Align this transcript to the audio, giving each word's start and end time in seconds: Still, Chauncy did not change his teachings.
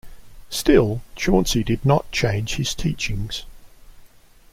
Still, 0.49 1.01
Chauncy 1.15 1.63
did 1.63 1.85
not 1.85 2.11
change 2.11 2.55
his 2.55 2.73
teachings. 2.73 3.43